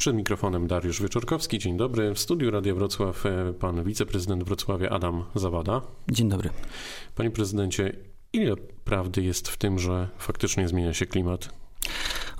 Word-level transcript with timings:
Przed 0.00 0.16
mikrofonem 0.16 0.66
Dariusz 0.66 1.02
Wieczorkowski. 1.02 1.58
Dzień 1.58 1.76
dobry. 1.76 2.14
W 2.14 2.18
studiu 2.18 2.50
Radia 2.50 2.74
Wrocław 2.74 3.26
e, 3.26 3.52
pan 3.52 3.84
wiceprezydent 3.84 4.44
Wrocławia 4.44 4.88
Adam 4.90 5.24
Zawada. 5.34 5.82
Dzień 6.10 6.28
dobry. 6.28 6.50
Panie 7.14 7.30
prezydencie, 7.30 7.96
ile 8.32 8.56
prawdy 8.84 9.22
jest 9.22 9.48
w 9.48 9.56
tym, 9.56 9.78
że 9.78 10.08
faktycznie 10.18 10.68
zmienia 10.68 10.94
się 10.94 11.06
klimat? 11.06 11.59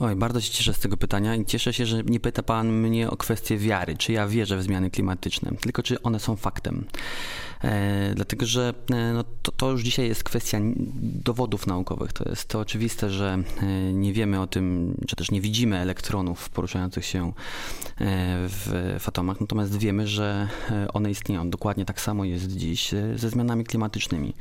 Oj, 0.01 0.17
bardzo 0.17 0.41
się 0.41 0.51
cieszę 0.51 0.75
z 0.75 0.79
tego 0.79 0.97
pytania 0.97 1.37
i 1.37 1.45
cieszę 1.45 1.73
się, 1.73 1.87
że 1.87 2.03
nie 2.05 2.21
pyta 2.21 2.43
Pan 2.43 2.73
mnie 2.73 3.11
o 3.11 3.17
kwestię 3.17 3.59
wiary, 3.59 3.97
czy 3.97 4.13
ja 4.13 4.27
wierzę 4.29 4.57
w 4.57 4.63
zmiany 4.63 4.91
klimatyczne, 4.91 5.53
tylko 5.61 5.83
czy 5.83 6.03
one 6.03 6.21
są 6.21 6.37
faktem. 6.37 6.85
E, 7.65 8.13
dlatego, 8.15 8.47
że 8.47 8.75
e, 8.91 9.13
no, 9.13 9.25
to, 9.43 9.53
to, 9.53 9.71
już 9.71 9.83
dzisiaj 9.83 10.09
jest 10.09 10.25
kwestia 10.25 10.59
dowodów 11.03 11.67
naukowych. 11.67 12.13
To 12.13 12.29
jest 12.29 12.49
to 12.49 12.61
oczywiste, 12.61 13.11
że 13.11 13.39
e, 13.63 13.93
nie 13.93 14.13
wiemy 14.13 14.41
o 14.41 14.47
tym, 14.47 14.95
czy 15.07 15.17
też 15.17 15.31
nie 15.31 15.41
widzimy 15.41 15.79
elektronów 15.79 16.49
poruszających 16.49 17.05
się 17.05 17.29
e, 17.29 17.33
w, 18.49 18.97
w 19.01 19.09
atomach, 19.09 19.41
natomiast 19.41 19.79
wiemy, 19.79 20.07
że 20.07 20.49
e, 20.71 20.93
one 20.93 21.11
istnieją. 21.11 21.51
Dokładnie 21.51 21.85
tak 21.85 22.01
samo 22.01 22.25
jest 22.25 22.57
dziś 22.57 22.91
ze 23.17 23.31
zmianami 23.31 23.65
klimatycznymi. 23.65 24.35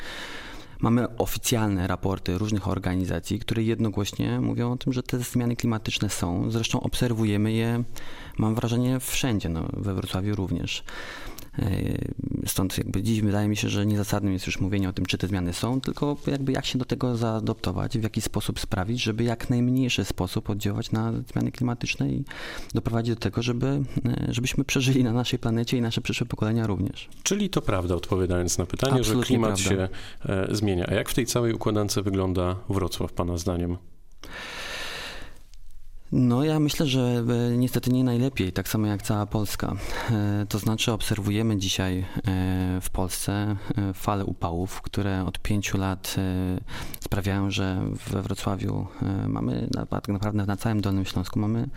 Mamy 0.80 1.18
oficjalne 1.18 1.88
raporty 1.88 2.38
różnych 2.38 2.68
organizacji, 2.68 3.40
które 3.40 3.64
jednogłośnie 3.64 4.40
mówią 4.40 4.72
o 4.72 4.78
tym, 4.78 4.94
że 4.94 5.04
te 5.04 5.20
zmiany 5.20 5.56
klimatyczne 5.56 6.10
są. 6.10 6.52
Zresztą 6.52 6.82
obserwujemy 6.82 7.52
je, 7.52 7.84
mam 8.38 8.56
wrażenie, 8.56 9.00
wszędzie, 9.00 9.50
no, 9.50 9.64
we 9.74 9.94
Wrocławiu 9.94 10.36
również. 10.36 10.84
E, 11.60 11.68
stąd 12.46 12.78
jakby 12.78 13.04
dziś 13.04 13.22
wydaje 13.22 13.48
mi 13.48 13.58
się, 13.58 13.70
że 13.70 13.86
niezasadnym 13.86 14.34
jest 14.34 14.48
już 14.48 14.60
mówienie 14.60 14.90
o 14.90 14.94
tym, 14.94 15.06
czy 15.06 15.18
te 15.18 15.28
zmiany 15.28 15.54
są, 15.54 15.82
tylko 15.82 16.18
jakby 16.28 16.52
jak 16.52 16.66
się 16.66 16.80
do 16.80 16.86
tego 16.86 17.18
zaadoptować, 17.18 17.98
w 17.98 18.04
jaki 18.04 18.22
sposób 18.22 18.60
sprawić, 18.60 19.04
żeby 19.04 19.24
jak 19.24 19.50
najmniejszy 19.50 20.06
sposób 20.06 20.50
oddziaływać 20.50 20.92
na 20.92 21.14
zmiany 21.32 21.52
klimatyczne 21.52 22.10
i 22.10 22.24
doprowadzić 22.74 23.16
do 23.16 23.22
tego, 23.22 23.42
żeby, 23.42 23.68
e, 23.68 24.34
żebyśmy 24.34 24.64
przeżyli 24.64 25.04
na 25.04 25.14
naszej 25.14 25.40
planecie 25.40 25.78
i 25.78 25.82
nasze 25.82 26.02
przyszłe 26.02 26.28
pokolenia 26.28 26.68
również. 26.68 27.10
Czyli 27.24 27.50
to 27.50 27.62
prawda, 27.62 27.96
odpowiadając 27.96 28.58
na 28.58 28.66
pytanie, 28.66 29.00
Absolutnie 29.00 29.22
że 29.22 29.28
klimat 29.28 29.62
prawda. 29.62 29.88
się 29.88 29.90
e, 30.26 30.56
zmienia. 30.56 30.86
A 30.88 30.94
jak 30.94 31.10
w 31.10 31.14
tej 31.14 31.26
całej 31.26 31.54
układance 31.54 31.96
wygląda 31.96 32.56
Wrocław, 32.70 33.14
Pana 33.14 33.38
zdaniem? 33.38 33.78
No 36.12 36.44
ja 36.44 36.60
myślę, 36.60 36.86
że 36.86 37.24
e, 37.52 37.58
niestety 37.58 37.92
nie 37.92 38.04
najlepiej, 38.04 38.52
tak 38.52 38.68
samo 38.68 38.88
jak 38.88 39.02
cała 39.02 39.26
Polska. 39.26 39.76
E, 40.12 40.46
to 40.50 40.60
znaczy 40.60 40.92
obserwujemy 40.92 41.58
dzisiaj 41.58 42.00
e, 42.00 42.06
w 42.82 42.90
Polsce 42.90 43.56
fale 43.94 44.26
upałów, 44.26 44.82
które 44.82 45.26
od 45.26 45.40
pięciu 45.40 45.78
lat 45.78 46.16
sprawiają, 47.10 47.52
że 47.52 47.82
we 48.08 48.22
Wrocławiu 48.22 48.88
mamy, 49.28 49.68
tak 49.90 50.08
naprawdę 50.08 50.46
na 50.46 50.58
całym 50.58 50.82
Dolnym 50.82 51.06
Śląsku 51.06 51.40
mamy 51.40 51.70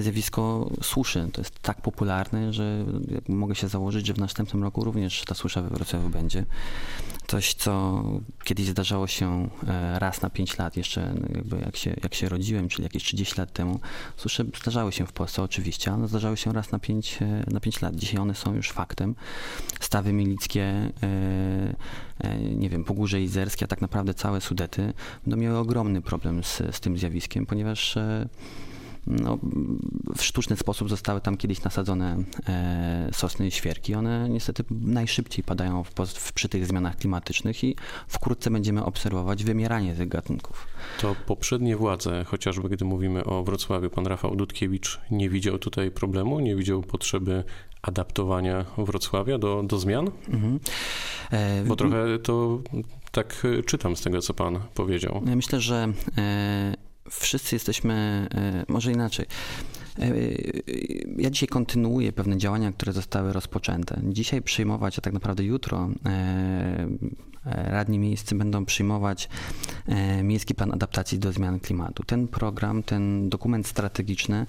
zjawisko 0.00 0.70
suszy. 0.82 1.28
To 1.32 1.40
jest 1.40 1.58
tak 1.62 1.80
popularne, 1.80 2.52
że 2.52 2.84
mogę 3.28 3.54
się 3.54 3.68
założyć, 3.68 4.06
że 4.06 4.14
w 4.14 4.18
następnym 4.18 4.62
roku 4.62 4.84
również 4.84 5.24
ta 5.24 5.34
susza 5.34 5.62
we 5.62 5.68
Wrocławiu 5.68 6.08
będzie. 6.08 6.44
Coś, 7.26 7.54
co 7.54 8.02
kiedyś 8.44 8.66
zdarzało 8.66 9.06
się 9.06 9.48
raz 9.98 10.22
na 10.22 10.30
pięć 10.30 10.58
lat, 10.58 10.76
jeszcze 10.76 11.14
jakby 11.34 11.58
jak 11.58 11.76
się, 11.76 11.96
jak 12.02 12.14
się 12.14 12.28
rodziłem, 12.28 12.68
czyli 12.68 12.82
jakieś 12.82 13.04
30 13.04 13.38
lat 13.38 13.52
temu. 13.52 13.80
Susze 14.16 14.44
zdarzały 14.60 14.92
się 14.92 15.06
w 15.06 15.12
Polsce 15.12 15.42
oczywiście, 15.42 15.92
ale 15.92 16.08
zdarzały 16.08 16.36
się 16.36 16.52
raz 16.52 16.72
na 16.72 16.78
5, 16.78 17.18
e, 17.22 17.44
na 17.50 17.60
5 17.60 17.82
lat. 17.82 17.96
Dzisiaj 17.96 18.20
one 18.20 18.34
są 18.34 18.54
już 18.54 18.70
faktem. 18.70 19.14
Stawy 19.80 20.12
milickie, 20.12 20.62
e, 20.62 20.92
e, 22.18 22.38
nie 22.38 22.70
wiem, 22.70 22.84
Pogórze 22.84 23.22
Izerskie, 23.22 23.64
a 23.64 23.68
tak 23.68 23.80
naprawdę 23.80 24.14
całe 24.14 24.40
Sudety 24.46 24.92
będą 25.26 25.36
miały 25.36 25.58
ogromny 25.58 26.02
problem 26.02 26.44
z, 26.44 26.62
z 26.70 26.80
tym 26.80 26.98
zjawiskiem, 26.98 27.46
ponieważ 27.46 27.98
no, 29.06 29.38
w 30.16 30.22
sztuczny 30.22 30.56
sposób 30.56 30.88
zostały 30.88 31.20
tam 31.20 31.36
kiedyś 31.36 31.62
nasadzone 31.62 32.16
e, 32.48 33.08
sosny 33.12 33.46
i 33.46 33.50
świerki. 33.50 33.94
One 33.94 34.28
niestety 34.28 34.64
najszybciej 34.70 35.44
padają 35.44 35.84
w, 35.84 35.90
w, 36.14 36.32
przy 36.32 36.48
tych 36.48 36.66
zmianach 36.66 36.96
klimatycznych 36.96 37.64
i 37.64 37.76
wkrótce 38.08 38.50
będziemy 38.50 38.84
obserwować 38.84 39.44
wymieranie 39.44 39.94
tych 39.94 40.08
gatunków. 40.08 40.66
To 41.00 41.16
poprzednie 41.26 41.76
władze, 41.76 42.24
chociażby 42.24 42.68
gdy 42.68 42.84
mówimy 42.84 43.24
o 43.24 43.44
Wrocławiu, 43.44 43.90
pan 43.90 44.06
Rafał 44.06 44.36
Dudkiewicz 44.36 45.00
nie 45.10 45.30
widział 45.30 45.58
tutaj 45.58 45.90
problemu, 45.90 46.40
nie 46.40 46.56
widział 46.56 46.82
potrzeby 46.82 47.44
adaptowania 47.82 48.64
Wrocławia 48.78 49.38
do, 49.38 49.62
do 49.62 49.78
zmian? 49.78 50.10
Mhm. 50.28 50.60
E, 51.30 51.64
Bo 51.64 51.76
trochę 51.76 52.18
to 52.18 52.58
tak 53.16 53.46
czytam 53.66 53.96
z 53.96 54.00
tego, 54.00 54.20
co 54.20 54.34
pan 54.34 54.60
powiedział. 54.74 55.22
Ja 55.26 55.36
myślę, 55.36 55.60
że 55.60 55.92
e, 56.18 56.74
wszyscy 57.10 57.54
jesteśmy, 57.56 58.28
e, 58.34 58.64
może 58.68 58.92
inaczej. 58.92 59.26
E, 59.98 60.12
ja 61.16 61.30
dzisiaj 61.30 61.48
kontynuuję 61.48 62.12
pewne 62.12 62.38
działania, 62.38 62.72
które 62.72 62.92
zostały 62.92 63.32
rozpoczęte. 63.32 64.00
Dzisiaj 64.04 64.42
przyjmować, 64.42 64.98
a 64.98 65.00
tak 65.00 65.12
naprawdę 65.12 65.44
jutro 65.44 65.88
e, 66.06 66.88
radni 67.46 67.98
miejscy 67.98 68.34
będą 68.34 68.64
przyjmować 68.64 69.28
Miejski 70.22 70.54
Plan 70.54 70.72
Adaptacji 70.72 71.18
do 71.18 71.32
Zmian 71.32 71.60
Klimatu. 71.60 72.02
Ten 72.02 72.28
program, 72.28 72.82
ten 72.82 73.28
dokument 73.28 73.66
strategiczny 73.66 74.46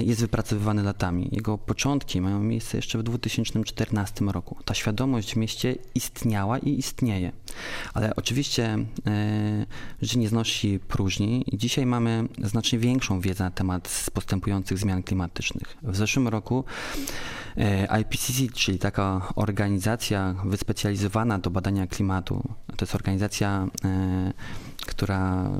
jest 0.00 0.20
wypracowywany 0.20 0.82
latami. 0.82 1.28
Jego 1.32 1.58
początki 1.58 2.20
mają 2.20 2.42
miejsce 2.42 2.78
jeszcze 2.78 2.98
w 2.98 3.02
2014 3.02 4.24
roku. 4.24 4.56
Ta 4.64 4.74
świadomość 4.74 5.32
w 5.32 5.36
mieście 5.36 5.76
istniała 5.94 6.58
i 6.58 6.78
istnieje. 6.78 7.32
Ale 7.94 8.16
oczywiście 8.16 8.78
życie 10.02 10.18
nie 10.18 10.28
znosi 10.28 10.78
próżni 10.88 11.44
dzisiaj 11.60 11.86
mamy 11.86 12.28
znacznie 12.38 12.78
większą 12.78 13.20
wiedzę 13.20 13.44
na 13.44 13.50
temat 13.50 14.06
postępujących 14.14 14.78
zmian 14.78 15.02
klimatycznych. 15.02 15.76
W 15.82 15.96
zeszłym 15.96 16.28
roku 16.28 16.64
e, 17.56 18.00
IPCC, 18.00 18.52
czyli 18.54 18.78
taka 18.78 19.32
organizacja 19.34 20.34
wyspecjalizowana 20.44 21.38
do 21.38 21.50
badania 21.50 21.86
klimatu, 21.86 22.09
to 22.22 22.42
jest 22.80 22.94
organizacja, 22.94 23.66
e, 23.84 24.32
która 24.86 25.50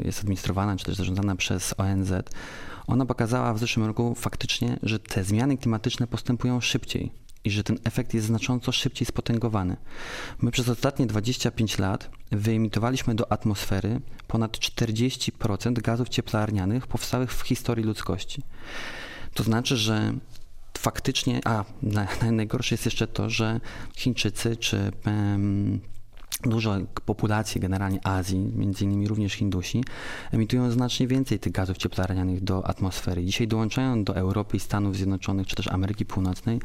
e, 0.00 0.04
jest 0.04 0.20
administrowana 0.20 0.76
czy 0.76 0.84
też 0.84 0.96
zarządzana 0.96 1.36
przez 1.36 1.74
ONZ, 1.78 2.12
ona 2.86 3.06
pokazała 3.06 3.54
w 3.54 3.58
zeszłym 3.58 3.86
roku 3.86 4.14
faktycznie, 4.14 4.78
że 4.82 4.98
te 4.98 5.24
zmiany 5.24 5.56
klimatyczne 5.56 6.06
postępują 6.06 6.60
szybciej 6.60 7.12
i 7.44 7.50
że 7.50 7.64
ten 7.64 7.78
efekt 7.84 8.14
jest 8.14 8.26
znacząco 8.26 8.72
szybciej 8.72 9.06
spotęgowany. 9.06 9.76
My 10.42 10.50
przez 10.50 10.68
ostatnie 10.68 11.06
25 11.06 11.78
lat 11.78 12.10
wyemitowaliśmy 12.32 13.14
do 13.14 13.32
atmosfery 13.32 14.00
ponad 14.26 14.52
40% 14.52 15.72
gazów 15.72 16.08
cieplarnianych 16.08 16.86
powstałych 16.86 17.32
w 17.32 17.42
historii 17.42 17.84
ludzkości. 17.84 18.42
To 19.34 19.42
znaczy, 19.42 19.76
że 19.76 20.12
faktycznie, 20.78 21.40
a 21.44 21.64
najgorsze 22.32 22.74
jest 22.74 22.84
jeszcze 22.84 23.06
to, 23.06 23.30
że 23.30 23.60
Chińczycy 23.96 24.56
czy 24.56 24.92
dużo 26.42 26.76
populacji 27.04 27.60
generalnie 27.60 28.06
Azji, 28.06 28.50
między 28.54 28.84
innymi 28.84 29.08
również 29.08 29.32
Hindusi, 29.32 29.84
emitują 30.32 30.70
znacznie 30.70 31.06
więcej 31.06 31.38
tych 31.38 31.52
gazów 31.52 31.76
cieplarnianych 31.76 32.44
do 32.44 32.66
atmosfery. 32.66 33.24
Dzisiaj 33.24 33.48
dołączają 33.48 34.04
do 34.04 34.16
Europy 34.16 34.56
i 34.56 34.60
Stanów 34.60 34.96
Zjednoczonych, 34.96 35.46
czy 35.46 35.56
też 35.56 35.68
Ameryki 35.68 36.04
Północnej 36.04 36.60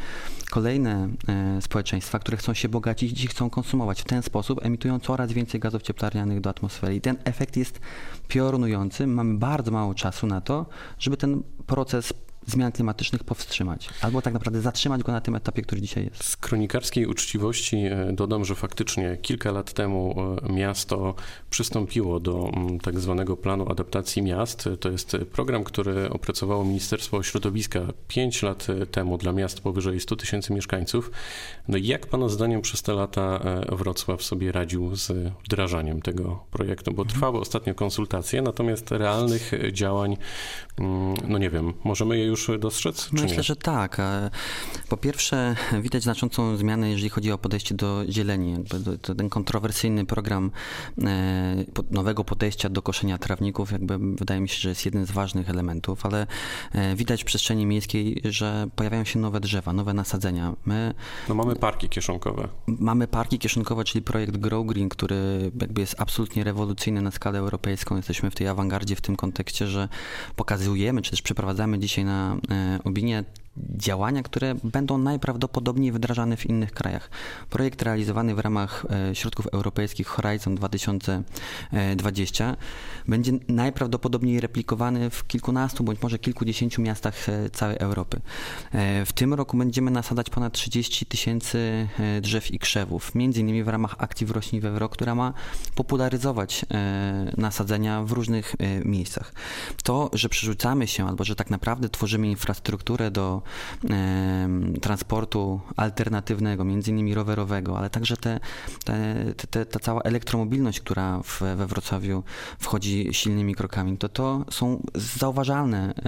kolejne 0.50 1.10
e, 1.28 1.62
społeczeństwa, 1.62 2.20
które 2.20 2.38
chcą 2.38 2.54
się 2.54 2.70
bogacić 2.70 3.24
i 3.24 3.28
chcą 3.28 3.50
konsumować. 3.50 4.02
W 4.02 4.06
ten 4.06 4.24
sposób 4.24 4.66
emitują 4.66 5.00
coraz 5.00 5.32
więcej 5.32 5.60
gazów 5.60 5.82
cieplarnianych 5.82 6.42
do 6.42 6.50
atmosfery. 6.50 6.96
I 6.96 7.02
ten 7.02 7.18
efekt 7.24 7.58
jest 7.58 7.80
piorunujący. 8.28 9.08
Mamy 9.08 9.38
bardzo 9.38 9.72
mało 9.72 9.94
czasu 9.94 10.28
na 10.28 10.42
to, 10.42 10.66
żeby 11.00 11.18
ten 11.18 11.44
proces 11.66 12.14
zmian 12.48 12.72
klimatycznych 12.72 13.24
powstrzymać, 13.24 13.90
albo 14.02 14.22
tak 14.22 14.34
naprawdę 14.34 14.62
zatrzymać 14.62 15.04
go 15.04 15.12
na 15.12 15.22
tym 15.22 15.36
etapie, 15.36 15.62
który 15.62 15.82
dzisiaj 15.82 16.06
jest. 16.06 16.24
Z 16.24 16.38
kronikarskiej 16.38 17.06
uczciwości 17.06 17.78
e, 17.78 18.14
dodam, 18.14 18.46
że 18.46 18.56
faktycznie 18.56 19.18
kilka 19.22 19.52
lat 19.52 19.74
temu 19.74 20.16
e, 20.50 20.54
miasto 20.54 21.16
przystąpiło 21.50 22.20
do 22.20 22.50
mm, 22.54 22.80
tak 22.80 23.00
zwanego 23.00 23.38
planu 23.38 23.72
adaptacji 23.72 24.22
miast. 24.22 24.70
To 24.80 24.90
jest 24.90 25.18
program, 25.32 25.64
który 25.64 26.10
opracowało 26.10 26.66
Ministerstwo 26.66 27.24
Środowiska 27.24 27.80
5 28.08 28.44
lat 28.44 28.68
temu 28.92 29.18
dla 29.18 29.32
miast 29.32 29.62
powyżej 29.62 30.00
100 30.00 30.16
tysięcy 30.16 30.54
mieszkańców. 30.54 31.12
No 31.68 31.78
i 31.78 31.88
jak 31.88 32.08
Pana 32.08 32.30
zdaniem 32.30 32.62
przez 32.62 32.82
te 32.82 32.94
lata 32.94 33.40
e, 33.72 33.76
Wrocław 33.76 34.24
sobie 34.24 34.52
radził 34.52 34.96
z 34.96 35.34
wdrażaniem 35.46 36.02
tego 36.02 36.44
projektu? 36.52 36.92
Bo 36.94 37.06
trwały 37.06 37.40
ostatnio 37.40 37.76
konsultacje, 37.76 38.42
natomiast 38.42 38.92
realnych 38.92 39.52
działań, 39.72 40.18
mm, 40.80 41.14
no 41.28 41.38
nie 41.38 41.50
wiem, 41.50 41.74
możemy 41.84 42.18
je 42.18 42.31
już 42.32 42.52
dostrzec? 42.60 43.12
Myślę, 43.12 43.38
nie? 43.38 43.44
że 43.44 43.56
tak. 43.56 43.98
Po 44.90 44.98
pierwsze, 44.98 45.56
widać 45.82 46.04
znaczącą 46.04 46.58
zmianę, 46.58 46.90
jeżeli 46.90 47.10
chodzi 47.10 47.32
o 47.32 47.38
podejście 47.38 47.76
do 47.76 48.04
zieleni. 48.10 48.64
Ten 49.18 49.30
kontrowersyjny 49.30 50.06
program 50.06 50.52
e, 51.04 51.66
nowego 51.92 52.24
podejścia 52.24 52.70
do 52.70 52.82
koszenia 52.82 53.18
trawników, 53.18 53.72
jakby 53.72 53.98
wydaje 53.98 54.42
mi 54.42 54.50
się, 54.50 54.60
że 54.60 54.70
jest 54.70 54.86
jeden 54.86 55.06
z 55.06 55.12
ważnych 55.12 55.50
elementów, 55.50 56.06
ale 56.06 56.28
e, 56.72 56.96
widać 56.96 57.22
w 57.22 57.26
przestrzeni 57.26 57.66
miejskiej, 57.66 58.22
że 58.26 58.68
pojawiają 58.76 59.04
się 59.04 59.20
nowe 59.20 59.40
drzewa, 59.40 59.74
nowe 59.74 59.94
nasadzenia. 59.94 60.54
My 60.66 60.94
no 61.30 61.36
mamy 61.36 61.56
parki 61.56 61.90
kieszonkowe. 61.90 62.48
Mamy 62.68 63.08
parki 63.08 63.40
kieszonkowe, 63.40 63.84
czyli 63.84 64.02
projekt 64.02 64.38
Grow 64.38 64.68
Green, 64.68 64.90
który 64.90 65.52
jakby 65.62 65.82
jest 65.82 65.96
absolutnie 65.98 66.44
rewolucyjny 66.44 67.02
na 67.02 67.12
skalę 67.12 67.40
europejską. 67.40 67.96
Jesteśmy 67.96 68.32
w 68.32 68.36
tej 68.36 68.48
awangardzie 68.48 68.96
w 68.96 69.02
tym 69.02 69.16
kontekście, 69.16 69.68
że 69.68 69.90
pokazujemy, 70.36 71.02
czy 71.02 71.12
też 71.12 71.22
przeprowadzamy 71.22 71.80
dzisiaj 71.80 72.06
na 72.06 72.21
na 72.22 72.80
opinię 72.84 73.24
działania, 73.58 74.24
które 74.24 74.56
będą 74.64 74.98
najprawdopodobniej 74.98 75.92
wdrażane 75.92 76.38
w 76.38 76.46
innych 76.46 76.72
krajach. 76.72 77.10
Projekt 77.50 77.82
realizowany 77.82 78.36
w 78.36 78.40
ramach 78.40 78.86
e, 79.10 79.16
środków 79.16 79.48
europejskich 79.48 80.08
Horizon 80.08 80.56
2020 80.56 82.56
będzie 83.08 83.32
najprawdopodobniej 83.48 84.40
replikowany 84.40 85.10
w 85.10 85.28
kilkunastu 85.28 85.84
bądź 85.84 86.02
może 86.02 86.20
kilkudziesięciu 86.20 86.82
miastach 86.82 87.30
e, 87.30 87.50
całej 87.50 87.78
Europy. 87.78 88.22
E, 88.72 89.06
w 89.06 89.14
tym 89.14 89.34
roku 89.34 89.58
będziemy 89.58 89.92
nasadzać 89.92 90.30
ponad 90.30 90.54
30 90.54 91.06
tysięcy 91.06 91.88
drzew 92.22 92.52
i 92.52 92.60
krzewów, 92.60 93.16
między 93.16 93.40
innymi 93.40 93.64
w 93.64 93.68
ramach 93.68 93.96
akcji 93.98 94.28
w 94.28 94.32
roślin 94.32 94.62
we 94.62 94.72
wrok, 94.72 94.92
która 94.92 95.16
ma 95.16 95.34
popularyzować 95.76 96.66
nasadzenia 97.38 98.04
w 98.04 98.12
różnych 98.12 98.56
miejscach. 98.86 99.34
To, 99.84 100.10
że 100.14 100.30
przerzucamy 100.30 100.88
się 100.88 101.08
albo 101.08 101.24
że 101.24 101.36
tak 101.36 101.50
naprawdę 101.50 101.90
tworzymy 101.90 102.28
infrastrukturę 102.28 103.12
do 103.12 103.41
transportu 104.82 105.62
alternatywnego, 105.76 106.64
między 106.64 106.92
innymi 106.92 107.14
rowerowego, 107.14 107.78
ale 107.78 107.90
także 107.90 108.18
te, 108.18 108.40
te, 108.86 109.16
te, 109.50 109.66
ta 109.66 109.80
cała 109.80 110.02
elektromobilność, 110.02 110.80
która 110.80 111.22
w, 111.24 111.42
we 111.56 111.68
Wrocławiu 111.68 112.24
wchodzi 112.60 113.10
silnymi 113.12 113.56
krokami, 113.56 113.98
to 113.98 114.10
to 114.10 114.46
są 114.50 114.84
zauważalne 114.96 115.94
e, 115.96 116.04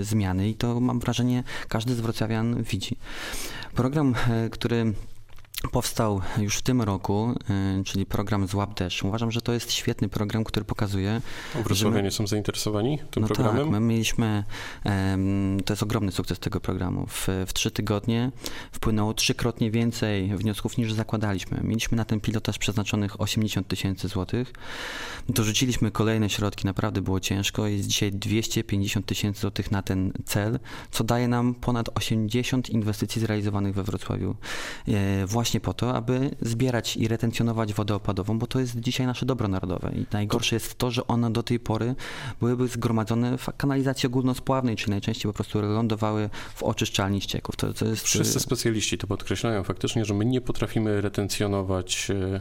e, 0.00 0.04
zmiany 0.04 0.48
i 0.48 0.54
to 0.54 0.80
mam 0.80 1.00
wrażenie 1.00 1.44
każdy 1.68 1.94
z 1.94 2.00
wrocławian 2.00 2.62
widzi. 2.62 2.96
Program, 3.74 4.14
e, 4.30 4.50
który 4.50 4.94
powstał 5.72 6.20
już 6.38 6.56
w 6.56 6.62
tym 6.62 6.82
roku, 6.82 7.34
y, 7.80 7.84
czyli 7.84 8.06
program 8.06 8.46
Złap 8.46 8.78
Deszcz. 8.78 9.02
Uważam, 9.02 9.30
że 9.30 9.40
to 9.40 9.52
jest 9.52 9.72
świetny 9.72 10.08
program, 10.08 10.44
który 10.44 10.64
pokazuje... 10.64 11.20
Wrocławianie 11.64 12.02
my... 12.02 12.10
są 12.10 12.26
zainteresowani 12.26 12.98
tym 13.10 13.20
no 13.20 13.26
programem? 13.26 13.62
tak, 13.62 13.72
my 13.72 13.80
mieliśmy... 13.80 14.44
To 15.64 15.72
jest 15.72 15.82
ogromny 15.82 16.12
sukces 16.12 16.38
tego 16.38 16.60
programu. 16.60 17.06
W, 17.06 17.28
w 17.46 17.52
trzy 17.52 17.70
tygodnie 17.70 18.32
wpłynęło 18.72 19.14
trzykrotnie 19.14 19.70
więcej 19.70 20.36
wniosków 20.36 20.78
niż 20.78 20.92
zakładaliśmy. 20.92 21.60
Mieliśmy 21.64 21.96
na 21.96 22.04
ten 22.04 22.20
pilotaż 22.20 22.58
przeznaczonych 22.58 23.20
80 23.20 23.68
tysięcy 23.68 24.08
złotych. 24.08 24.52
Dorzuciliśmy 25.28 25.90
kolejne 25.90 26.30
środki, 26.30 26.66
naprawdę 26.66 27.00
było 27.02 27.20
ciężko. 27.20 27.66
Jest 27.66 27.88
dzisiaj 27.88 28.12
250 28.12 29.06
tysięcy 29.06 29.40
złotych 29.40 29.70
na 29.70 29.82
ten 29.82 30.12
cel, 30.24 30.58
co 30.90 31.04
daje 31.04 31.28
nam 31.28 31.54
ponad 31.54 31.88
80 31.94 32.70
inwestycji 32.70 33.20
zrealizowanych 33.20 33.74
we 33.74 33.82
Wrocławiu. 33.82 34.36
E, 34.88 35.26
właśnie 35.26 35.47
właśnie 35.48 35.60
po 35.60 35.74
to, 35.74 35.94
aby 35.94 36.30
zbierać 36.40 36.96
i 36.96 37.08
retencjonować 37.08 37.74
wodę 37.74 37.94
opadową, 37.94 38.38
bo 38.38 38.46
to 38.46 38.60
jest 38.60 38.80
dzisiaj 38.80 39.06
nasze 39.06 39.26
dobro 39.26 39.48
narodowe. 39.48 39.92
I 39.96 40.06
najgorsze 40.12 40.56
jest 40.56 40.74
to, 40.74 40.90
że 40.90 41.06
one 41.06 41.32
do 41.32 41.42
tej 41.42 41.60
pory 41.60 41.94
byłyby 42.40 42.68
zgromadzone 42.68 43.38
w 43.38 43.46
kanalizacji 43.56 44.06
ogólnospławnej, 44.06 44.76
czyli 44.76 44.90
najczęściej 44.90 45.32
po 45.32 45.32
prostu 45.32 45.62
lądowały 45.62 46.30
w 46.54 46.62
oczyszczalni 46.62 47.20
ścieków. 47.20 47.56
To, 47.56 47.72
to 47.72 47.84
jest... 47.84 48.04
Wszyscy 48.04 48.40
specjaliści 48.40 48.98
to 48.98 49.06
podkreślają 49.06 49.64
faktycznie, 49.64 50.04
że 50.04 50.14
my 50.14 50.24
nie 50.24 50.40
potrafimy 50.40 51.00
retencjonować 51.00 52.08
e, 52.10 52.40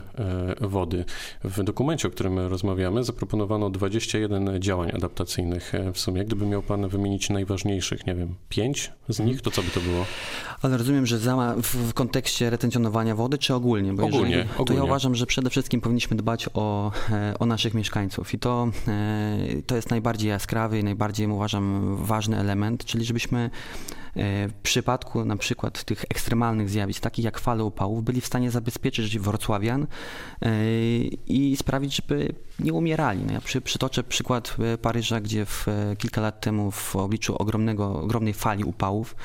e, 0.61 0.67
wody. 0.67 1.05
W 1.43 1.63
dokumencie, 1.63 2.07
o 2.07 2.11
którym 2.11 2.39
rozmawiamy, 2.39 3.03
zaproponowano 3.03 3.69
21 3.69 4.61
działań 4.61 4.91
adaptacyjnych 4.95 5.75
e, 5.75 5.93
w 5.93 5.99
sumie. 5.99 6.25
Gdyby 6.25 6.45
miał 6.45 6.61
Pan 6.61 6.87
wymienić 6.87 7.29
najważniejszych, 7.29 8.07
nie 8.07 8.15
wiem, 8.15 8.35
pięć 8.49 8.91
z 9.09 9.19
nich, 9.19 9.41
to 9.41 9.51
co 9.51 9.63
by 9.63 9.71
to 9.71 9.79
było? 9.79 10.05
Ale 10.61 10.77
rozumiem, 10.77 11.05
że 11.05 11.17
w 11.63 11.93
kontekście 11.93 12.49
retencjonowania 12.49 12.96
wody, 13.15 13.37
czy 13.37 13.53
ogólnie? 13.53 13.93
Bo 13.93 14.03
ogólnie, 14.05 14.29
jeżeli, 14.29 14.49
ogólnie. 14.51 14.65
To 14.65 14.73
ja 14.73 14.83
uważam, 14.83 15.15
że 15.15 15.25
przede 15.25 15.49
wszystkim 15.49 15.81
powinniśmy 15.81 16.17
dbać 16.17 16.49
o, 16.53 16.91
e, 17.11 17.33
o 17.39 17.45
naszych 17.45 17.73
mieszkańców 17.73 18.33
i 18.33 18.39
to, 18.39 18.67
e, 18.87 19.61
to 19.65 19.75
jest 19.75 19.89
najbardziej 19.89 20.29
jaskrawy 20.29 20.79
i 20.79 20.83
najbardziej 20.83 21.27
uważam 21.27 21.95
ważny 21.95 22.37
element, 22.37 22.85
czyli 22.85 23.05
żebyśmy 23.05 23.39
e, 23.39 23.49
w 24.47 24.53
przypadku 24.63 25.25
na 25.25 25.35
przykład 25.37 25.83
tych 25.83 26.05
ekstremalnych 26.09 26.69
zjawisk, 26.69 27.03
takich 27.03 27.25
jak 27.25 27.39
fale 27.39 27.63
upałów, 27.63 28.03
byli 28.03 28.21
w 28.21 28.25
stanie 28.25 28.51
zabezpieczyć 28.51 29.19
wrocławian 29.19 29.87
i 31.27 31.57
sprawić, 31.57 31.95
żeby 31.95 32.33
nie 32.59 32.73
umierali. 32.73 33.23
No 33.23 33.33
ja 33.33 33.41
przy, 33.41 33.61
przytoczę 33.61 34.03
przykład 34.03 34.55
Paryża, 34.81 35.21
gdzie 35.21 35.45
w, 35.45 35.65
kilka 35.97 36.21
lat 36.21 36.41
temu 36.41 36.71
w 36.71 36.95
obliczu 36.95 37.35
ogromnego, 37.35 38.01
ogromnej 38.01 38.33
fali 38.33 38.63
upałów 38.63 39.15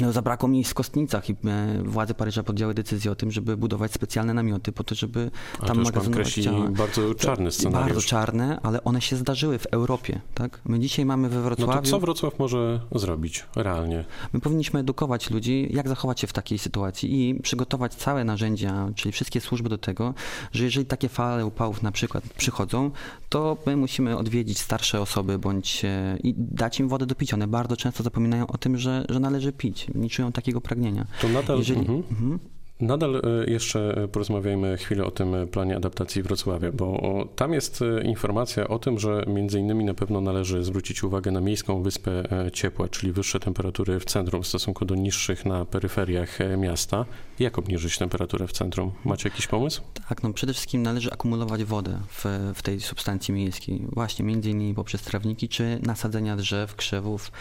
no, 0.00 0.12
zabrakło 0.12 0.48
miejsc 0.48 0.70
w 0.70 0.74
Kostnicach 0.74 1.30
i 1.30 1.32
e, 1.32 1.82
władze 1.84 2.14
Paryża 2.14 2.42
podjęły 2.42 2.74
decyzję 2.74 3.10
o 3.10 3.14
tym, 3.14 3.30
żeby 3.32 3.56
budować 3.56 3.92
specjalne 3.92 4.34
namioty 4.34 4.72
po 4.72 4.84
to, 4.84 4.94
żeby 4.94 5.30
tam 5.66 5.76
to 5.76 5.82
magazynować 5.82 6.34
ciała. 6.34 6.68
bardzo 6.68 7.14
czarny 7.14 7.52
scenariusz. 7.52 7.88
Bardzo 7.88 8.08
czarne, 8.08 8.60
ale 8.62 8.84
one 8.84 9.00
się 9.00 9.16
zdarzyły 9.16 9.58
w 9.58 9.66
Europie. 9.66 10.20
Tak? 10.34 10.60
My 10.64 10.78
dzisiaj 10.78 11.04
mamy 11.04 11.28
we 11.28 11.42
Wrocławiu... 11.42 11.72
No 11.72 11.82
to 11.82 11.88
co 11.88 12.00
Wrocław 12.00 12.38
może 12.38 12.80
zrobić 12.94 13.44
realnie? 13.56 14.04
My 14.32 14.40
powinniśmy 14.40 14.80
edukować 14.80 15.30
ludzi, 15.30 15.68
jak 15.70 15.88
zachować 15.88 16.20
się 16.20 16.26
w 16.26 16.32
takiej 16.32 16.58
sytuacji 16.58 17.28
i 17.28 17.34
przygotować 17.34 17.94
całe 17.94 18.24
narzędzia, 18.24 18.90
czyli 18.94 19.12
wszystkie 19.12 19.40
służby 19.40 19.68
do 19.68 19.78
tego, 19.78 20.14
że 20.52 20.64
jeżeli 20.64 20.86
takie 20.86 21.08
fale 21.08 21.46
upałów 21.46 21.82
na 21.82 21.92
przykład 21.92 22.24
przychodzą, 22.36 22.90
to 23.36 23.56
my 23.66 23.76
musimy 23.76 24.16
odwiedzić 24.16 24.58
starsze 24.58 25.00
osoby 25.00 25.38
bądź 25.38 25.84
e, 25.84 26.18
i 26.22 26.34
dać 26.38 26.80
im 26.80 26.88
wodę 26.88 27.06
do 27.06 27.14
picia. 27.14 27.36
One 27.36 27.46
bardzo 27.46 27.76
często 27.76 28.02
zapominają 28.02 28.46
o 28.46 28.58
tym, 28.58 28.78
że, 28.78 29.04
że 29.08 29.20
należy 29.20 29.52
pić 29.52 29.86
nie 29.94 30.10
czują 30.10 30.32
takiego 30.32 30.60
pragnienia. 30.60 31.06
To 31.20 31.28
nadal... 31.28 31.58
Jeżeli, 31.58 31.80
mhm. 31.80 32.02
Mhm. 32.10 32.38
Nadal 32.80 33.16
e, 33.16 33.50
jeszcze 33.50 34.08
porozmawiajmy 34.12 34.76
chwilę 34.76 35.04
o 35.04 35.10
tym 35.10 35.48
planie 35.52 35.76
adaptacji 35.76 36.22
Wrocławia, 36.22 36.72
bo 36.72 37.28
tam 37.36 37.52
jest 37.52 37.82
e, 37.82 38.02
informacja 38.02 38.68
o 38.68 38.78
tym, 38.78 38.98
że 38.98 39.24
między 39.26 39.60
innymi 39.60 39.84
na 39.84 39.94
pewno 39.94 40.20
należy 40.20 40.64
zwrócić 40.64 41.04
uwagę 41.04 41.30
na 41.30 41.40
miejską 41.40 41.82
wyspę 41.82 42.32
e, 42.46 42.50
ciepła, 42.50 42.88
czyli 42.88 43.12
wyższe 43.12 43.40
temperatury 43.40 44.00
w 44.00 44.04
centrum 44.04 44.42
w 44.42 44.46
stosunku 44.46 44.84
do 44.84 44.94
niższych 44.94 45.46
na 45.46 45.64
peryferiach 45.64 46.38
miasta. 46.58 47.04
Jak 47.38 47.58
obniżyć 47.58 47.98
temperaturę 47.98 48.46
w 48.46 48.52
centrum? 48.52 48.92
Macie 49.04 49.28
jakiś 49.28 49.46
pomysł? 49.46 49.82
Tak, 50.08 50.22
no 50.22 50.32
przede 50.32 50.52
wszystkim 50.52 50.82
należy 50.82 51.12
akumulować 51.12 51.64
wodę 51.64 52.00
w, 52.08 52.52
w 52.54 52.62
tej 52.62 52.80
substancji 52.80 53.34
miejskiej, 53.34 53.86
właśnie 53.92 54.24
między 54.24 54.50
innymi 54.50 54.74
poprzez 54.74 55.02
trawniki 55.02 55.48
czy 55.48 55.78
nasadzenia 55.82 56.36
drzew, 56.36 56.74
krzewów, 56.74 57.32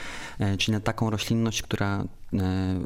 czyli 0.58 0.74
na 0.74 0.80
taką 0.80 1.10
roślinność, 1.10 1.62
która 1.62 2.06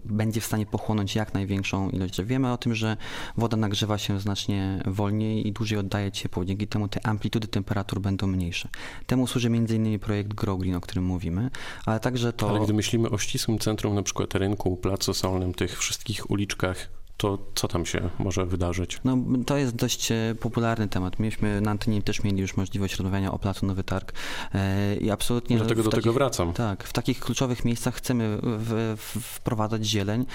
będzie 0.06 0.41
w 0.41 0.45
stanie 0.45 0.65
pochłonąć 0.65 1.15
jak 1.15 1.33
największą 1.33 1.89
ilość 1.89 2.21
wiemy 2.21 2.51
o 2.51 2.57
tym, 2.57 2.75
że 2.75 2.97
woda 3.38 3.57
nagrzewa 3.57 3.97
się 3.97 4.19
znacznie 4.19 4.83
wolniej 4.86 5.47
i 5.47 5.51
dłużej 5.51 5.77
oddaje 5.77 6.12
ciepło. 6.12 6.45
Dzięki 6.45 6.68
temu 6.68 6.88
te 6.88 7.07
amplitudy 7.07 7.47
temperatur 7.47 8.01
będą 8.01 8.27
mniejsze. 8.27 8.69
Temu 9.06 9.27
służy 9.27 9.47
m.in. 9.47 10.00
projekt 10.00 10.33
Grow 10.33 10.59
Green, 10.59 10.75
o 10.75 10.81
którym 10.81 11.06
mówimy, 11.06 11.50
ale 11.86 12.00
także 12.00 12.33
to... 12.33 12.50
Ale 12.50 12.59
gdy 12.59 12.74
myślimy 12.74 13.09
o 13.09 13.18
ścisłym 13.18 13.59
centrum, 13.59 13.95
na 13.95 14.04
przykład 14.04 14.35
rynku, 14.35 14.78
placu 14.78 15.13
solnym, 15.13 15.54
tych 15.54 15.80
wszystkich 15.80 16.31
uliczkach, 16.31 16.98
to 17.19 17.38
co 17.56 17.68
tam 17.68 17.85
się 17.85 18.09
może 18.19 18.45
wydarzyć? 18.45 18.99
No, 19.04 19.18
to 19.45 19.57
jest 19.57 19.76
dość 19.76 20.11
e, 20.11 20.35
popularny 20.40 20.88
temat. 20.88 21.19
Mieliśmy 21.19 21.61
na 21.61 21.71
antenie 21.71 22.02
też 22.02 22.23
mieli 22.23 22.42
już 22.42 22.57
możliwość 22.57 22.95
rozmawiania 22.95 23.31
o 23.31 23.40
placu 23.40 23.66
Nowy 23.66 23.83
Targ 23.83 24.14
e, 24.54 24.95
i 24.95 25.11
absolutnie... 25.11 25.57
Dlatego 25.57 25.83
do 25.83 25.90
takich, 25.90 26.04
tego 26.04 26.14
wracam. 26.14 26.54
Tak, 26.54 26.83
w 26.83 26.94
takich 26.94 27.19
kluczowych 27.19 27.66
miejscach 27.66 27.95
chcemy 27.95 28.38
w, 28.42 28.95
w, 28.97 29.21
wprowadzać 29.21 29.85
zieleń 29.85 30.26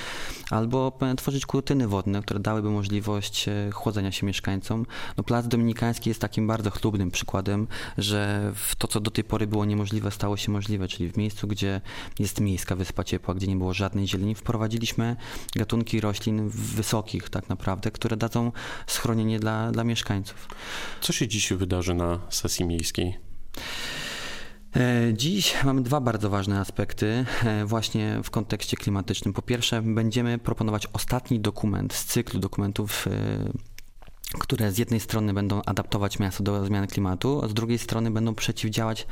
albo 0.50 0.92
e, 1.00 1.14
tworzyć 1.14 1.46
kurtyny 1.46 1.88
wodne, 1.88 2.22
które 2.22 2.40
dałyby 2.40 2.70
możliwość 2.70 3.46
chłodzenia 3.72 4.12
się 4.12 4.26
mieszkańcom. 4.26 4.86
No, 5.16 5.24
plac 5.24 5.48
Dominikański 5.48 6.10
jest 6.10 6.20
takim 6.20 6.46
bardzo 6.46 6.70
chlubnym 6.70 7.10
przykładem, 7.10 7.66
że 7.98 8.52
to, 8.78 8.88
co 8.88 9.00
do 9.00 9.10
tej 9.10 9.24
pory 9.24 9.46
było 9.46 9.64
niemożliwe, 9.64 10.10
stało 10.10 10.36
się 10.36 10.52
możliwe, 10.52 10.88
czyli 10.88 11.08
w 11.08 11.16
miejscu, 11.16 11.46
gdzie 11.46 11.80
jest 12.18 12.40
miejska 12.40 12.76
wyspa 12.76 13.04
ciepła, 13.04 13.34
gdzie 13.34 13.46
nie 13.46 13.56
było 13.56 13.74
żadnej 13.74 14.08
zieleni, 14.08 14.34
wprowadziliśmy 14.34 15.16
gatunki 15.56 16.00
roślin 16.00 16.48
w 16.48 16.73
wysokich 16.74 17.30
tak 17.30 17.48
naprawdę, 17.48 17.90
które 17.90 18.16
dadzą 18.16 18.52
schronienie 18.86 19.40
dla, 19.40 19.72
dla 19.72 19.84
mieszkańców. 19.84 20.48
Co 21.00 21.12
się 21.12 21.28
dziś 21.28 21.52
wydarzy 21.52 21.94
na 21.94 22.20
sesji 22.30 22.66
miejskiej? 22.66 23.18
E, 24.76 25.14
dziś 25.14 25.64
mamy 25.64 25.82
dwa 25.82 26.00
bardzo 26.00 26.30
ważne 26.30 26.60
aspekty 26.60 27.24
e, 27.44 27.64
właśnie 27.64 28.20
w 28.24 28.30
kontekście 28.30 28.76
klimatycznym. 28.76 29.34
Po 29.34 29.42
pierwsze, 29.42 29.82
będziemy 29.82 30.38
proponować 30.38 30.86
ostatni 30.92 31.40
dokument 31.40 31.94
z 31.94 32.04
cyklu 32.04 32.40
dokumentów 32.40 33.06
e, 33.06 33.73
które 34.38 34.72
z 34.72 34.78
jednej 34.78 35.00
strony 35.00 35.34
będą 35.34 35.62
adaptować 35.62 36.18
miasto 36.18 36.42
do 36.42 36.66
zmiany 36.66 36.86
klimatu, 36.86 37.40
a 37.44 37.48
z 37.48 37.54
drugiej 37.54 37.78
strony 37.78 38.10
będą 38.10 38.34
przeciwdziałać 38.34 39.06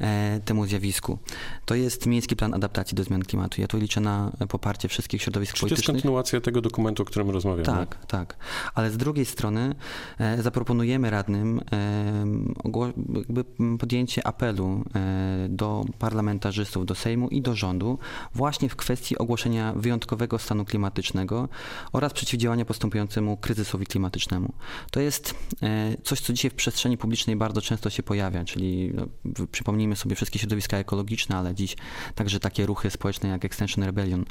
e, 0.00 0.40
temu 0.44 0.66
zjawisku. 0.66 1.18
To 1.64 1.74
jest 1.74 2.06
Miejski 2.06 2.36
Plan 2.36 2.54
Adaptacji 2.54 2.94
do 2.94 3.04
Zmian 3.04 3.22
Klimatu. 3.22 3.60
Ja 3.60 3.68
tu 3.68 3.78
liczę 3.78 4.00
na 4.00 4.32
poparcie 4.48 4.88
wszystkich 4.88 5.22
środowisk 5.22 5.54
Czy 5.54 5.60
politycznych. 5.60 5.86
to 5.86 5.92
jest 5.92 6.02
kontynuacja 6.02 6.40
tego 6.40 6.60
dokumentu, 6.60 7.02
o 7.02 7.06
którym 7.06 7.30
rozmawiamy? 7.30 7.64
Tak, 7.64 8.06
tak. 8.06 8.36
Ale 8.74 8.90
z 8.90 8.96
drugiej 8.96 9.24
strony 9.24 9.74
e, 10.18 10.42
zaproponujemy 10.42 11.10
radnym 11.10 11.60
e, 11.72 13.78
podjęcie 13.78 14.26
apelu 14.26 14.84
e, 14.94 15.48
do 15.48 15.84
parlamentarzystów, 15.98 16.86
do 16.86 16.94
Sejmu 16.94 17.28
i 17.28 17.42
do 17.42 17.54
rządu 17.54 17.98
właśnie 18.34 18.68
w 18.68 18.76
kwestii 18.76 19.18
ogłoszenia 19.18 19.72
wyjątkowego 19.76 20.38
stanu 20.38 20.64
klimatycznego 20.64 21.48
oraz 21.92 22.12
przeciwdziałania 22.12 22.64
postępującemu 22.64 23.36
kryzysowi 23.36 23.86
klimatycznemu. 23.86 24.52
To 24.90 25.00
jest 25.00 25.34
e, 25.62 25.96
coś, 26.04 26.20
co 26.20 26.32
dzisiaj 26.32 26.50
w 26.50 26.54
przestrzeni 26.54 26.98
publicznej 26.98 27.36
bardzo 27.36 27.62
często 27.62 27.90
się 27.90 28.02
pojawia, 28.02 28.44
czyli 28.44 28.92
no, 28.94 29.06
przypomnijmy 29.52 29.96
sobie 29.96 30.16
wszystkie 30.16 30.38
środowiska 30.38 30.76
ekologiczne, 30.76 31.36
ale 31.36 31.54
dziś 31.54 31.76
także 32.14 32.40
takie 32.40 32.66
ruchy 32.66 32.90
społeczne 32.90 33.28
jak 33.28 33.44
Extension 33.44 33.84
Rebellion. 33.84 34.24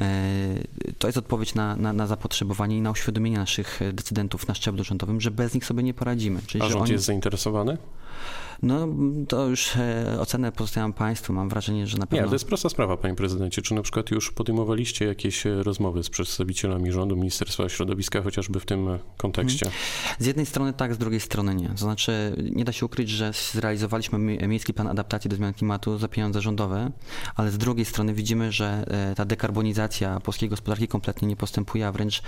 E, 0.00 0.34
to 0.98 1.08
jest 1.08 1.18
odpowiedź 1.18 1.54
na, 1.54 1.76
na, 1.76 1.92
na 1.92 2.06
zapotrzebowanie 2.06 2.76
i 2.76 2.80
na 2.80 2.90
uświadomienie 2.90 3.38
naszych 3.38 3.80
decydentów 3.92 4.48
na 4.48 4.54
szczeblu 4.54 4.84
rządowym, 4.84 5.20
że 5.20 5.30
bez 5.30 5.54
nich 5.54 5.64
sobie 5.64 5.82
nie 5.82 5.94
poradzimy. 5.94 6.40
Czyli, 6.46 6.64
A 6.64 6.68
rząd 6.68 6.82
oni... 6.82 6.92
jest 6.92 7.04
zainteresowany? 7.04 7.78
No 8.64 8.88
to 9.28 9.48
już 9.48 9.76
e, 9.76 10.16
ocenę 10.20 10.52
pozostawiam 10.52 10.92
Państwu. 10.92 11.32
Mam 11.32 11.48
wrażenie, 11.48 11.86
że 11.86 11.98
na 11.98 12.06
pewno... 12.06 12.24
Nie, 12.24 12.28
to 12.28 12.34
jest 12.34 12.46
prosta 12.46 12.68
sprawa, 12.68 12.96
Panie 12.96 13.14
Prezydencie. 13.14 13.62
Czy 13.62 13.74
na 13.74 13.82
przykład 13.82 14.10
już 14.10 14.32
podejmowaliście 14.32 15.04
jakieś 15.04 15.46
e, 15.46 15.62
rozmowy 15.62 16.02
z 16.02 16.10
przedstawicielami 16.10 16.92
rządu, 16.92 17.16
Ministerstwa 17.16 17.68
Środowiska, 17.68 18.22
chociażby 18.22 18.60
w 18.60 18.66
tym 18.66 18.88
e, 18.88 18.98
kontekście? 19.16 19.66
Mhm. 19.66 19.84
Z 20.18 20.26
jednej 20.26 20.46
strony 20.46 20.72
tak, 20.72 20.94
z 20.94 20.98
drugiej 20.98 21.20
strony 21.20 21.54
nie. 21.54 21.68
To 21.68 21.76
znaczy, 21.76 22.36
nie 22.52 22.64
da 22.64 22.72
się 22.72 22.86
ukryć, 22.86 23.10
że 23.10 23.32
zrealizowaliśmy 23.52 24.18
Miejski 24.48 24.74
Plan 24.74 24.88
Adaptacji 24.88 25.30
do 25.30 25.36
Zmian 25.36 25.54
Klimatu 25.54 25.98
za 25.98 26.08
pieniądze 26.08 26.40
rządowe, 26.40 26.90
ale 27.36 27.50
z 27.50 27.58
drugiej 27.58 27.84
strony 27.84 28.14
widzimy, 28.14 28.52
że 28.52 28.86
ta 29.16 29.24
dekarbonizacja 29.24 30.20
polskiej 30.20 30.48
gospodarki 30.48 30.88
kompletnie 30.88 31.28
nie 31.28 31.36
postępuje, 31.36 31.86
a 31.86 31.92
wręcz 31.92 32.22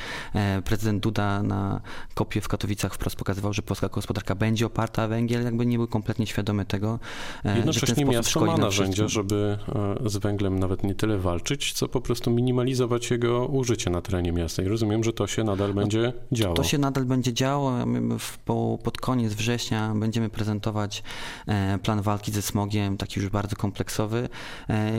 prezydent 0.64 1.02
Duda 1.02 1.42
na 1.42 1.80
kopie 2.14 2.40
w 2.40 2.48
Katowicach 2.48 2.94
wprost 2.94 3.16
pokazywał, 3.16 3.52
że 3.52 3.62
polska 3.62 3.88
gospodarka 3.88 4.34
będzie 4.34 4.66
oparta 4.66 5.04
o 5.04 5.08
węgiel, 5.08 5.44
jakby 5.44 5.66
nie 5.66 5.78
był 5.78 5.88
kompletnie 5.88 6.25
świadomy 6.26 6.64
tego, 6.64 6.98
e, 7.44 7.56
Jednocześnie 7.56 8.06
że 8.06 8.12
miasto 8.12 8.44
ma 8.44 8.56
narzędzia, 8.56 9.08
żeby 9.08 9.58
e, 10.04 10.08
z 10.08 10.16
węglem 10.16 10.58
nawet 10.58 10.84
nie 10.84 10.94
tyle 10.94 11.18
walczyć, 11.18 11.72
co 11.72 11.88
po 11.88 12.00
prostu 12.00 12.30
minimalizować 12.30 13.10
jego 13.10 13.46
użycie 13.46 13.90
na 13.90 14.02
terenie 14.02 14.32
miasta. 14.32 14.62
I 14.62 14.68
rozumiem, 14.68 15.04
że 15.04 15.12
to 15.12 15.26
się 15.26 15.44
nadal 15.44 15.74
będzie 15.74 16.12
działo. 16.32 16.54
To 16.54 16.64
się 16.64 16.78
nadal 16.78 17.04
będzie 17.04 17.32
działo. 17.32 17.86
My 17.86 18.16
po, 18.44 18.78
pod 18.82 18.98
koniec 18.98 19.34
września 19.34 19.94
będziemy 19.94 20.28
prezentować 20.28 21.02
e, 21.46 21.78
plan 21.78 22.02
walki 22.02 22.32
ze 22.32 22.42
smogiem, 22.42 22.96
taki 22.96 23.20
już 23.20 23.28
bardzo 23.28 23.56
kompleksowy. 23.56 24.28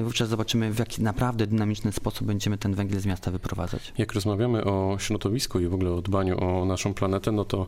Wówczas 0.03 0.29
zobaczymy, 0.29 0.71
w 0.71 0.79
jaki 0.79 1.03
naprawdę 1.03 1.47
dynamiczny 1.47 1.91
sposób 1.91 2.27
będziemy 2.27 2.57
ten 2.57 2.73
węgiel 2.73 2.99
z 2.99 3.05
miasta 3.05 3.31
wyprowadzać. 3.31 3.93
Jak 3.97 4.13
rozmawiamy 4.13 4.63
o 4.63 4.95
środowisku 4.99 5.59
i 5.59 5.67
w 5.67 5.73
ogóle 5.73 5.91
o 5.91 6.01
dbaniu 6.01 6.43
o 6.43 6.65
naszą 6.65 6.93
planetę, 6.93 7.31
no 7.31 7.45
to 7.45 7.67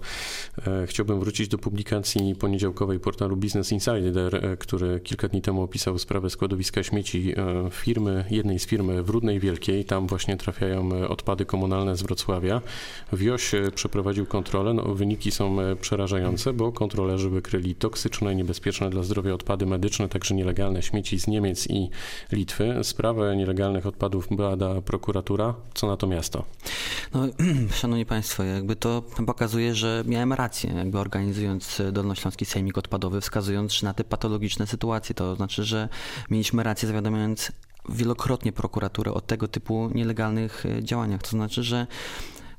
chciałbym 0.85 1.19
wrócić 1.19 1.47
do 1.47 1.57
publikacji 1.57 2.35
poniedziałkowej 2.35 2.99
portalu 2.99 3.37
Business 3.39 3.71
Insider, 3.71 4.35
e, 4.35 4.57
który 4.57 4.99
kilka 4.99 5.27
dni 5.27 5.41
temu 5.41 5.63
opisał 5.63 5.99
sprawę 5.99 6.29
składowiska 6.29 6.83
śmieci 6.83 7.33
e, 7.37 7.69
firmy, 7.71 8.25
jednej 8.29 8.59
z 8.59 8.65
firm 8.65 9.03
w 9.03 9.09
Rudnej 9.09 9.39
Wielkiej. 9.39 9.85
Tam 9.85 10.07
właśnie 10.07 10.37
trafiają 10.37 10.89
e, 10.93 11.09
odpady 11.09 11.45
komunalne 11.45 11.95
z 11.95 12.01
Wrocławia. 12.01 12.61
Wioś 13.13 13.51
przeprowadził 13.75 14.25
kontrolę. 14.25 14.73
No, 14.73 14.83
wyniki 14.83 15.31
są 15.31 15.57
przerażające, 15.81 16.53
bo 16.53 16.71
kontrolerzy 16.71 17.29
wykryli 17.29 17.75
toksyczne, 17.75 18.35
niebezpieczne 18.35 18.89
dla 18.89 19.03
zdrowia 19.03 19.33
odpady 19.33 19.65
medyczne, 19.65 20.09
także 20.09 20.35
nielegalne 20.35 20.81
śmieci 20.81 21.19
z 21.19 21.27
Niemiec 21.27 21.67
i 21.69 21.89
Litwy. 22.31 22.83
Sprawę 22.83 23.35
nielegalnych 23.35 23.85
odpadów 23.85 24.27
bada 24.31 24.81
prokuratura. 24.81 25.53
Co 25.73 25.87
na 25.87 25.97
to 25.97 26.07
miasto? 26.07 26.45
No, 27.13 27.27
szanowni 27.79 28.05
Państwo, 28.05 28.43
jakby 28.43 28.75
to 28.75 29.03
pokazuje, 29.25 29.75
że 29.75 30.03
miałem 30.07 30.33
rację, 30.33 30.73
jakby 30.73 30.99
organizując 30.99 31.81
Dolnośląski 31.91 32.45
Sejmik 32.45 32.77
Odpadowy, 32.77 33.21
wskazując 33.29 33.83
na 33.83 33.93
te 33.93 34.03
patologiczne 34.03 34.67
sytuacje. 34.67 35.15
To 35.15 35.35
znaczy, 35.35 35.63
że 35.63 35.89
mieliśmy 36.29 36.63
rację 36.63 36.87
zawiadamiając 36.87 37.51
wielokrotnie 37.89 38.51
prokuraturę 38.51 39.13
o 39.13 39.21
tego 39.21 39.47
typu 39.47 39.89
nielegalnych 39.95 40.65
e, 40.65 40.83
działaniach. 40.83 41.21
To 41.21 41.29
znaczy, 41.29 41.63
że 41.63 41.87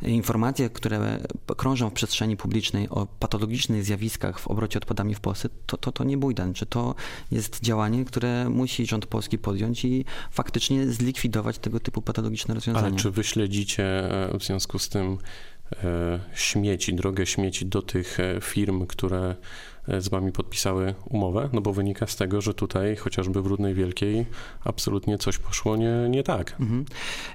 informacje, 0.03 0.71
które 0.71 1.21
krążą 1.57 1.91
w 1.91 1.93
przestrzeni 1.93 2.37
publicznej 2.37 2.89
o 2.89 3.07
patologicznych 3.07 3.85
zjawiskach 3.85 4.39
w 4.41 4.49
obrocie 4.49 4.79
odpadami 4.79 5.15
w 5.15 5.21
Polsce, 5.21 5.49
to, 5.67 5.77
to, 5.77 5.93
to 5.93 6.05
nie 6.05 6.17
bójdan. 6.17 6.55
Czy 6.55 6.67
to 6.67 6.95
jest 7.31 7.61
działanie, 7.61 8.05
które 8.05 8.49
musi 8.49 8.87
rząd 8.87 9.07
polski 9.07 9.39
podjąć 9.39 9.85
i 9.85 10.05
faktycznie 10.31 10.87
zlikwidować 10.87 11.59
tego 11.59 11.81
typu 11.81 12.03
patologiczne 12.03 12.55
rozwiązania. 12.55 12.87
Ale 12.87 12.97
czy 12.97 13.11
wy 13.11 13.25
śledzicie 13.25 13.85
e, 13.85 14.39
w 14.39 14.45
związku 14.45 14.79
z 14.79 14.89
tym 14.89 15.19
e, 15.85 16.21
śmieci, 16.35 16.95
drogę 16.95 17.27
śmieci 17.27 17.67
do 17.67 17.83
tych 17.83 18.19
firm, 18.41 18.87
które 18.87 19.37
z 19.99 20.09
wami 20.09 20.33
podpisały 20.33 20.95
umowę, 21.09 21.49
no 21.53 21.61
bo 21.61 21.73
wynika 21.73 22.07
z 22.07 22.17
tego, 22.17 22.41
że 22.41 22.55
tutaj 22.55 22.97
chociażby 22.97 23.43
w 23.43 23.47
Rudnej 23.47 23.75
Wielkiej 23.75 24.27
absolutnie 24.65 25.19
coś 25.19 25.39
poszło 25.39 25.77
nie, 25.77 26.09
nie 26.09 26.23
tak. 26.23 26.57
Mhm. 26.61 26.85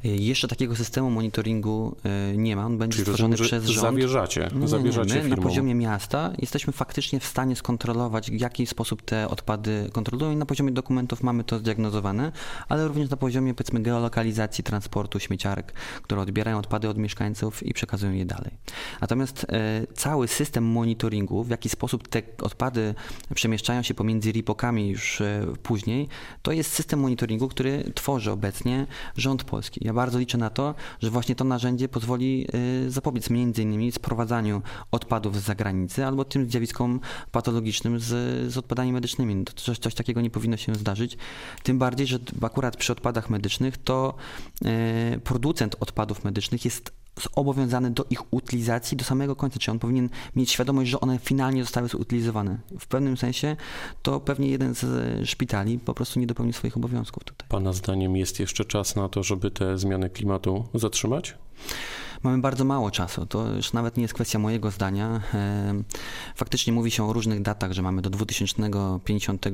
Jeszcze 0.03 0.47
takiego 0.47 0.75
systemu 0.75 1.09
monitoringu 1.09 1.95
e, 2.03 2.37
nie 2.37 2.55
ma, 2.55 2.65
on 2.65 2.77
będzie 2.77 2.95
Czyli 2.95 3.05
stworzony 3.05 3.35
rozumiem, 3.35 3.61
przez 3.61 3.65
rząd. 3.65 3.81
Zawierzacie, 3.81 4.49
nie, 4.55 4.67
zawierzacie 4.67 5.15
nie, 5.15 5.21
nie. 5.21 5.29
My 5.29 5.35
na 5.35 5.41
poziomie 5.41 5.75
miasta 5.75 6.33
jesteśmy 6.37 6.73
faktycznie 6.73 7.19
w 7.19 7.25
stanie 7.25 7.55
skontrolować, 7.55 8.31
w 8.31 8.39
jaki 8.39 8.67
sposób 8.67 9.01
te 9.01 9.29
odpady 9.29 9.89
kontrolują 9.93 10.31
i 10.31 10.35
na 10.35 10.45
poziomie 10.45 10.71
dokumentów 10.71 11.23
mamy 11.23 11.43
to 11.43 11.59
zdiagnozowane, 11.59 12.31
ale 12.69 12.87
również 12.87 13.09
na 13.09 13.17
poziomie 13.17 13.53
powiedzmy 13.53 13.79
geolokalizacji 13.79 14.63
transportu 14.63 15.19
śmieciarek, 15.19 15.73
które 16.01 16.21
odbierają 16.21 16.59
odpady 16.59 16.89
od 16.89 16.97
mieszkańców 16.97 17.63
i 17.63 17.73
przekazują 17.73 18.11
je 18.11 18.25
dalej. 18.25 18.51
Natomiast 19.01 19.45
e, 19.49 19.87
cały 19.93 20.27
system 20.27 20.63
monitoringu, 20.63 21.43
w 21.43 21.49
jaki 21.49 21.69
sposób 21.69 22.07
te 22.07 22.21
odpady 22.41 22.95
przemieszczają 23.35 23.81
się 23.81 23.93
pomiędzy 23.93 24.31
ripokami 24.31 24.89
już 24.89 25.21
e, 25.21 25.45
później, 25.63 26.07
to 26.41 26.51
jest 26.51 26.71
system 26.71 26.99
monitoringu, 26.99 27.47
który 27.47 27.91
tworzy 27.95 28.31
obecnie 28.31 28.87
rząd 29.17 29.43
polski. 29.43 29.81
Ja 29.83 29.93
bardzo 29.93 30.19
liczę 30.19 30.37
na 30.37 30.49
to, 30.49 30.75
że 31.01 31.09
właśnie 31.09 31.35
to 31.35 31.43
narzędzie 31.43 31.89
pozwoli 31.89 32.47
e, 32.87 32.89
zapobiec 32.91 33.29
między 33.29 33.61
innymi 33.61 33.91
sprowadzaniu 33.91 34.61
odpadów 34.91 35.41
z 35.41 35.43
zagranicy 35.43 36.05
albo 36.05 36.25
tym 36.25 36.49
zjawiskom 36.49 36.99
patologicznym 37.31 37.99
z, 37.99 38.05
z 38.53 38.57
odpadami 38.57 38.93
medycznymi. 38.93 39.45
To 39.45 39.53
coś, 39.53 39.79
coś 39.79 39.93
takiego 39.95 40.21
nie 40.21 40.29
powinno 40.29 40.57
się 40.57 40.75
zdarzyć. 40.75 41.17
Tym 41.63 41.79
bardziej, 41.79 42.07
że 42.07 42.19
akurat 42.41 42.77
przy 42.77 42.91
odpadach 42.91 43.29
medycznych 43.29 43.77
to 43.77 44.15
e, 44.65 45.19
producent 45.19 45.75
odpadów 45.79 46.23
medycznych 46.23 46.65
jest 46.65 47.04
zobowiązany 47.21 47.91
do 47.91 48.05
ich 48.09 48.33
utylizacji 48.33 48.97
do 48.97 49.05
samego 49.05 49.35
końca, 49.35 49.59
czy 49.59 49.71
on 49.71 49.79
powinien 49.79 50.09
mieć 50.35 50.51
świadomość, 50.51 50.89
że 50.91 50.99
one 50.99 51.19
finalnie 51.19 51.63
zostały 51.63 51.87
zutylizowane. 51.87 52.57
W 52.79 52.87
pewnym 52.87 53.17
sensie 53.17 53.55
to 54.01 54.19
pewnie 54.19 54.49
jeden 54.49 54.75
z 54.75 54.85
szpitali 55.29 55.79
po 55.79 55.93
prostu 55.93 56.19
nie 56.19 56.27
dopełnił 56.27 56.53
swoich 56.53 56.77
obowiązków 56.77 57.23
tutaj. 57.23 57.47
Pana 57.49 57.73
zdaniem 57.73 58.15
jest 58.15 58.39
jeszcze 58.39 58.65
czas 58.65 58.95
na 58.95 59.09
to, 59.09 59.23
żeby 59.23 59.51
te 59.51 59.77
zmiany 59.77 60.09
klimatu 60.09 60.65
zatrzymać? 60.73 61.35
Mamy 62.25 62.37
bardzo 62.37 62.65
mało 62.65 62.91
czasu. 62.91 63.25
To 63.25 63.47
już 63.47 63.73
nawet 63.73 63.97
nie 63.97 64.01
jest 64.01 64.13
kwestia 64.13 64.39
mojego 64.39 64.71
zdania. 64.71 65.21
Faktycznie 66.35 66.73
mówi 66.73 66.91
się 66.91 67.09
o 67.09 67.13
różnych 67.13 67.41
datach, 67.41 67.71
że 67.71 67.81
mamy 67.81 68.01
do 68.01 68.09
2050, 68.09 69.47
e, 69.47 69.49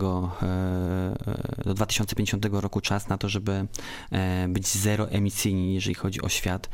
do 1.65 1.73
2050 1.73 2.45
roku 2.51 2.81
czas 2.81 3.09
na 3.09 3.17
to, 3.17 3.29
żeby 3.29 3.67
e, 4.11 4.47
być 4.47 4.67
zeroemisyjni, 4.67 5.73
jeżeli 5.73 5.95
chodzi 5.95 6.21
o 6.21 6.29
świat. 6.29 6.69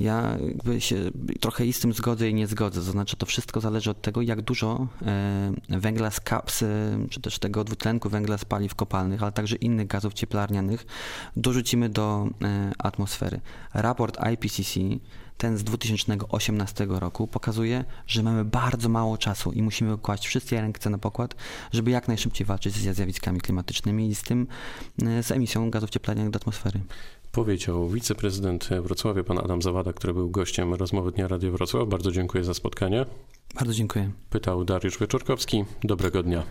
Ja 0.00 0.38
się 0.78 0.96
trochę 1.40 1.66
i 1.66 1.72
z 1.72 1.80
tym 1.80 1.92
zgodzę 1.92 2.28
i 2.28 2.34
nie 2.34 2.46
zgodzę. 2.46 2.80
To 2.80 2.92
znaczy, 2.92 3.16
to 3.16 3.26
wszystko 3.26 3.60
zależy 3.60 3.90
od 3.90 4.02
tego, 4.02 4.22
jak 4.22 4.42
dużo 4.42 4.86
e, 5.02 5.52
węgla 5.68 6.10
z 6.10 6.20
kaps, 6.20 6.64
czy 7.10 7.20
też 7.20 7.38
tego 7.38 7.64
dwutlenku 7.64 8.08
węgla 8.08 8.38
z 8.38 8.44
paliw 8.44 8.74
kopalnych, 8.74 9.22
ale 9.22 9.32
także 9.32 9.56
innych 9.56 9.86
gazów 9.86 10.14
cieplarnianych 10.14 10.86
dorzucimy 11.36 11.88
do 11.88 12.26
atmosfery. 12.78 13.40
Raport 13.74 14.18
IPCC 14.32 14.80
ten 15.40 15.58
z 15.58 15.64
2018 15.64 16.86
roku 16.88 17.26
pokazuje, 17.26 17.84
że 18.06 18.22
mamy 18.22 18.44
bardzo 18.44 18.88
mało 18.88 19.18
czasu 19.18 19.52
i 19.52 19.62
musimy 19.62 19.98
kłaść 19.98 20.26
wszystkie 20.26 20.60
ręce 20.60 20.90
na 20.90 20.98
pokład, 20.98 21.34
żeby 21.72 21.90
jak 21.90 22.08
najszybciej 22.08 22.46
walczyć 22.46 22.74
ze 22.74 22.94
zjawiskami 22.94 23.40
klimatycznymi 23.40 24.08
i 24.08 24.14
z 24.14 24.22
tym, 24.22 24.46
e, 25.02 25.22
z 25.22 25.30
emisją 25.30 25.70
gazów 25.70 25.90
cieplarnianych 25.90 26.32
do 26.32 26.36
atmosfery. 26.36 26.80
Powiedział 27.32 27.88
wiceprezydent 27.88 28.68
Wrocławia, 28.82 29.24
pan 29.24 29.38
Adam 29.38 29.62
Zawada, 29.62 29.92
który 29.92 30.14
był 30.14 30.30
gościem 30.30 30.74
rozmowy 30.74 31.12
Dnia 31.12 31.28
Radio 31.28 31.52
Wrocław. 31.52 31.88
Bardzo 31.88 32.12
dziękuję 32.12 32.44
za 32.44 32.54
spotkanie. 32.54 33.06
Bardzo 33.54 33.72
dziękuję. 33.72 34.10
Pytał 34.30 34.64
Dariusz 34.64 34.98
Wieczorkowski. 34.98 35.64
Dobrego 35.84 36.22
dnia. 36.22 36.42